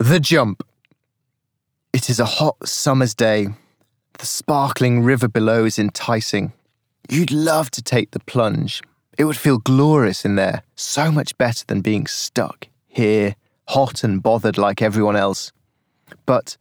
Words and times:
The 0.00 0.18
jump. 0.18 0.66
It 1.92 2.08
is 2.08 2.18
a 2.18 2.24
hot 2.24 2.66
summer's 2.66 3.14
day. 3.14 3.48
The 4.14 4.24
sparkling 4.24 5.02
river 5.02 5.28
below 5.28 5.66
is 5.66 5.78
enticing. 5.78 6.54
You'd 7.10 7.30
love 7.30 7.70
to 7.72 7.82
take 7.82 8.12
the 8.12 8.20
plunge. 8.20 8.82
It 9.18 9.24
would 9.24 9.36
feel 9.36 9.58
glorious 9.58 10.24
in 10.24 10.36
there, 10.36 10.62
so 10.74 11.12
much 11.12 11.36
better 11.36 11.66
than 11.66 11.82
being 11.82 12.06
stuck 12.06 12.68
here, 12.88 13.36
hot 13.68 14.02
and 14.02 14.22
bothered 14.22 14.56
like 14.56 14.80
everyone 14.80 15.16
else. 15.16 15.52
But 16.24 16.56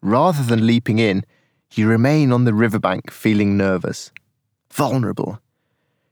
rather 0.00 0.44
than 0.44 0.64
leaping 0.64 1.00
in, 1.00 1.24
you 1.72 1.88
remain 1.88 2.30
on 2.30 2.44
the 2.44 2.54
riverbank 2.54 3.10
feeling 3.10 3.56
nervous, 3.56 4.12
vulnerable. 4.70 5.40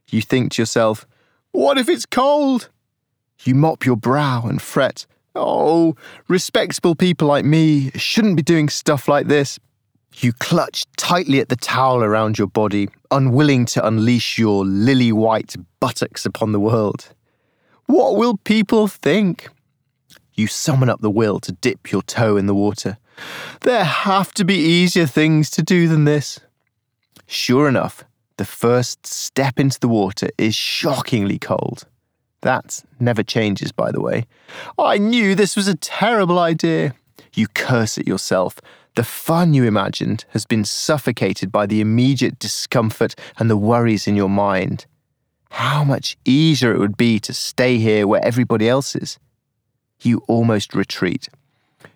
You 0.09 0.21
think 0.21 0.51
to 0.55 0.63
yourself, 0.63 1.07
What 1.53 1.79
if 1.79 1.89
it's 1.89 2.07
cold? 2.07 2.71
You 3.45 3.55
mop 3.55 3.87
your 3.87 3.97
brow 3.97 4.47
and 4.49 4.61
fret, 4.61 5.07
Oh, 5.35 5.97
respectable 6.29 6.95
people 6.95 7.29
like 7.29 7.45
me 7.45 7.91
shouldn't 7.93 8.37
be 8.37 8.43
doing 8.43 8.69
stuff 8.69 9.09
like 9.09 9.29
this. 9.29 9.59
You 10.17 10.33
clutch 10.35 10.85
tightly 10.97 11.41
at 11.41 11.49
the 11.49 11.57
towel 11.57 12.05
around 12.05 12.39
your 12.39 12.49
body, 12.49 12.89
unwilling 13.11 13.65
to 13.67 13.87
unleash 13.87 14.39
your 14.39 14.65
lily 14.65 15.11
white 15.11 15.57
buttocks 15.81 16.27
upon 16.27 16.53
the 16.53 16.61
world. 16.61 17.15
What 17.87 18.17
will 18.17 18.37
people 18.37 18.89
think? 18.89 19.49
You 20.35 20.47
summon 20.47 20.91
up 20.91 21.01
the 21.01 21.11
will 21.11 21.41
to 21.41 21.53
dip 21.53 21.91
your 21.91 22.03
toe 22.03 22.37
in 22.37 22.47
the 22.47 22.55
water. 22.55 22.99
There 23.63 23.85
have 23.85 24.33
to 24.35 24.45
be 24.45 24.55
easier 24.55 25.07
things 25.07 25.51
to 25.51 25.63
do 25.63 25.89
than 25.89 26.05
this. 26.05 26.41
Sure 27.27 27.69
enough, 27.69 28.05
the 28.37 28.45
first 28.45 29.07
step 29.07 29.59
into 29.59 29.81
the 29.81 29.89
water 29.89 30.29
is 30.37 30.55
shockingly 30.55 31.39
cold. 31.39 31.87
That 32.43 32.85
never 33.01 33.23
changes, 33.23 33.73
by 33.73 33.91
the 33.91 34.01
way. 34.01 34.27
Oh, 34.77 34.85
I 34.85 34.99
knew 34.99 35.35
this 35.35 35.57
was 35.57 35.69
a 35.69 35.77
terrible 35.77 36.39
idea. 36.39 36.95
You 37.35 37.49
curse 37.49 37.99
at 37.99 38.07
yourself. 38.07 38.61
The 38.95 39.05
fun 39.05 39.55
you 39.55 39.65
imagined 39.65 40.27
has 40.31 40.45
been 40.45 40.65
suffocated 40.65 41.51
by 41.51 41.67
the 41.67 41.81
immediate 41.81 42.39
discomfort 42.39 43.15
and 43.39 43.49
the 43.49 43.57
worries 43.57 44.07
in 44.07 44.17
your 44.17 44.29
mind. 44.29 44.87
How 45.51 45.85
much 45.85 46.17
easier 46.25 46.73
it 46.73 46.79
would 46.79 46.97
be 46.97 47.19
to 47.21 47.33
stay 47.33 47.79
here 47.79 48.07
where 48.07 48.25
everybody 48.25 48.69
else 48.69 48.95
is. 48.95 49.19
You 50.01 50.23
almost 50.27 50.75
retreat. 50.75 51.29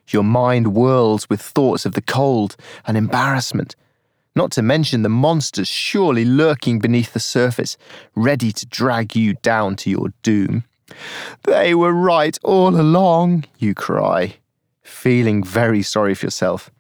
Your 0.09 0.23
mind 0.23 0.67
whirls 0.67 1.29
with 1.29 1.41
thoughts 1.41 1.85
of 1.85 1.95
the 1.95 2.03
cold 2.03 2.57
and 2.87 2.97
embarrassment 2.97 3.75
not 4.37 4.53
to 4.53 4.63
mention 4.63 5.03
the 5.03 5.09
monsters 5.09 5.67
surely 5.67 6.25
lurking 6.25 6.79
beneath 6.79 7.15
the 7.15 7.21
surface, 7.21 7.77
ready 8.15 8.53
to 8.53 8.67
drag 8.67 9.17
you 9.17 9.35
down 9.43 9.75
to 9.77 9.91
your 9.91 10.13
doom. 10.23 10.65
They 11.45 11.75
were 11.75 11.93
right 11.93 12.39
all 12.45 12.79
along, 12.79 13.45
you 13.59 13.75
cry, 13.75 14.37
feeling 14.83 15.43
very 15.43 15.83
sorry 15.83 16.15
for 16.15 16.27
yourself. 16.27 16.71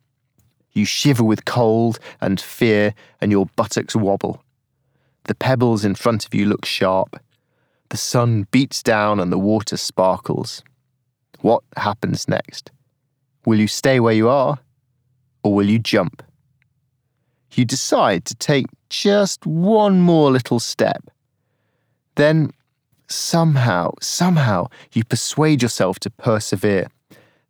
You 0.72 0.84
shiver 0.84 1.24
with 1.24 1.46
cold 1.46 1.98
and 2.20 2.38
fear, 2.38 2.94
and 3.20 3.32
your 3.32 3.46
buttocks 3.56 3.96
wobble. 3.96 4.42
The 5.24 5.34
pebbles 5.34 5.84
in 5.84 5.94
front 5.94 6.26
of 6.26 6.34
you 6.34 6.44
look 6.44 6.66
sharp. 6.66 7.18
The 7.88 7.96
sun 7.96 8.46
beats 8.50 8.82
down 8.82 9.18
and 9.18 9.32
the 9.32 9.38
water 9.38 9.78
sparkles. 9.78 10.62
What 11.40 11.62
happens 11.76 12.28
next? 12.28 12.70
Will 13.46 13.58
you 13.58 13.68
stay 13.68 14.00
where 14.00 14.14
you 14.14 14.28
are? 14.28 14.58
Or 15.42 15.54
will 15.54 15.68
you 15.68 15.78
jump? 15.78 16.22
You 17.56 17.64
decide 17.64 18.24
to 18.26 18.34
take 18.34 18.66
just 18.88 19.46
one 19.46 20.00
more 20.00 20.30
little 20.30 20.60
step. 20.60 21.04
Then, 22.16 22.52
somehow, 23.08 23.92
somehow, 24.00 24.68
you 24.92 25.04
persuade 25.04 25.62
yourself 25.62 25.98
to 26.00 26.10
persevere, 26.10 26.88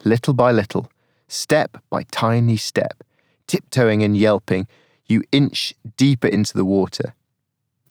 little 0.04 0.34
by 0.34 0.52
little, 0.52 0.90
step 1.28 1.78
by 1.90 2.04
tiny 2.10 2.56
step, 2.56 3.02
tiptoeing 3.46 4.02
and 4.02 4.16
yelping, 4.16 4.66
you 5.06 5.22
inch 5.32 5.74
deeper 5.96 6.28
into 6.28 6.54
the 6.54 6.64
water. 6.64 7.14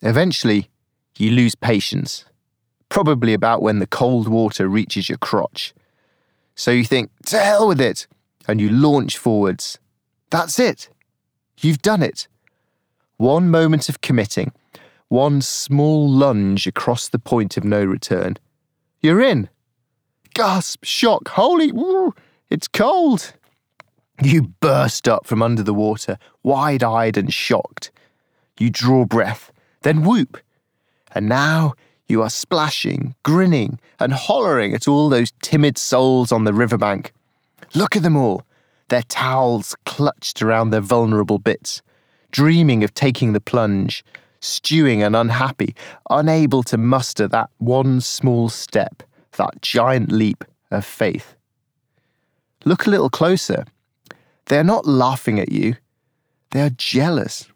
Eventually, 0.02 0.70
you 1.18 1.32
lose 1.32 1.56
patience, 1.56 2.26
probably 2.90 3.34
about 3.34 3.62
when 3.62 3.80
the 3.80 3.88
cold 3.88 4.28
water 4.28 4.68
reaches 4.68 5.10
your 5.10 5.18
crotch. 5.18 5.74
So 6.56 6.72
you 6.72 6.84
think, 6.84 7.10
to 7.28 7.40
hell 7.40 7.68
with 7.68 7.82
it, 7.82 8.08
and 8.48 8.62
you 8.62 8.70
launch 8.70 9.18
forwards. 9.18 9.80
That's 10.30 10.60
it. 10.60 10.90
You've 11.60 11.82
done 11.82 12.04
it. 12.04 12.28
One 13.18 13.50
moment 13.50 13.88
of 13.88 14.02
committing, 14.02 14.52
one 15.08 15.42
small 15.42 16.10
lunge 16.10 16.68
across 16.68 17.08
the 17.08 17.20
point 17.20 17.58
of 17.58 17.64
no 17.64 17.84
return. 17.84 18.38
You're 19.02 19.22
in. 19.22 19.50
Gasp, 20.34 20.84
shock, 20.84 21.30
holy, 21.30 21.72
it's 22.50 22.68
cold. 22.68 23.34
You 24.22 24.54
burst 24.60 25.08
up 25.08 25.26
from 25.26 25.42
under 25.42 25.64
the 25.64 25.74
water, 25.74 26.18
wide 26.44 26.84
eyed 26.84 27.18
and 27.18 27.34
shocked. 27.34 27.92
You 28.60 28.70
draw 28.70 29.06
breath, 29.06 29.52
then 29.82 30.04
whoop. 30.04 30.38
And 31.14 31.30
now 31.30 31.74
you 32.08 32.22
are 32.22 32.30
splashing, 32.30 33.16
grinning, 33.24 33.80
and 34.00 34.14
hollering 34.14 34.74
at 34.74 34.88
all 34.88 35.10
those 35.10 35.32
timid 35.42 35.78
souls 35.78 36.32
on 36.32 36.44
the 36.44 36.54
riverbank. 36.54 37.14
Look 37.74 37.96
at 37.96 38.04
them 38.04 38.16
all 38.16 38.45
their 38.90 39.04
towels 39.04 39.76
clutched 39.86 40.42
around 40.42 40.70
their 40.70 40.82
vulnerable 40.82 41.40
bits, 41.40 41.82
dreaming 42.32 42.84
of 42.84 42.94
taking 42.94 43.34
the 43.34 43.42
plunge, 43.42 44.04
stewing 44.40 45.02
and 45.02 45.16
unhappy, 45.16 45.76
unable 46.10 46.64
to 46.64 46.78
muster 46.78 47.28
that 47.28 47.50
one 47.58 48.00
small 48.02 48.50
step, 48.50 49.04
that 49.38 49.62
giant 49.62 50.12
leap 50.12 50.44
of 50.72 50.86
faith. 50.86 51.36
Look 52.64 52.86
a 52.86 52.90
little 52.90 53.10
closer. 53.10 53.66
They 54.46 54.58
are 54.58 54.64
not 54.64 54.86
laughing 54.86 55.40
at 55.40 55.52
you, 55.52 55.76
they 56.52 56.62
are 56.62 56.70
jealous. 56.72 57.48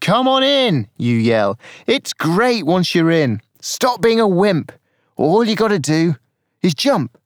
Come 0.00 0.28
on 0.28 0.44
in, 0.44 0.88
you 0.96 1.16
yell. 1.16 1.58
It's 1.86 2.12
great 2.12 2.64
once 2.64 2.94
you're 2.94 3.10
in. 3.10 3.40
Stop 3.60 4.00
being 4.00 4.20
a 4.20 4.28
wimp. 4.28 4.70
All 5.16 5.42
you 5.42 5.56
gotta 5.56 5.80
do 5.80 6.14
is 6.62 6.74
jump. 6.74 7.18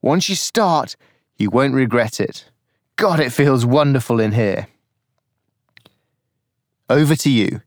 Once 0.00 0.28
you 0.28 0.34
start, 0.34 0.96
you 1.36 1.50
won't 1.50 1.74
regret 1.74 2.20
it. 2.20 2.46
God, 2.96 3.20
it 3.20 3.30
feels 3.30 3.66
wonderful 3.66 4.20
in 4.20 4.32
here. 4.32 4.68
Over 6.88 7.14
to 7.16 7.30
you. 7.30 7.60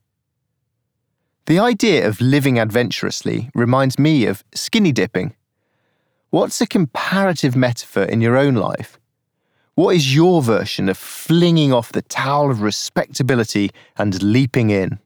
The 1.46 1.60
idea 1.60 2.08
of 2.08 2.20
living 2.20 2.60
adventurously 2.60 3.52
reminds 3.54 4.00
me 4.00 4.26
of 4.26 4.44
skinny 4.54 4.92
dipping. 4.92 5.36
What's 6.32 6.62
a 6.62 6.68
comparative 6.68 7.56
metaphor 7.56 8.04
in 8.04 8.22
your 8.22 8.38
own 8.38 8.56
life? 8.56 9.00
What 9.76 9.96
is 9.96 10.16
your 10.16 10.42
version 10.42 10.90
of 10.90 10.98
flinging 10.98 11.74
off 11.74 11.92
the 11.92 12.02
towel 12.02 12.52
of 12.52 12.62
respectability 12.62 13.72
and 13.98 14.22
leaping 14.22 14.72
in? 14.72 15.00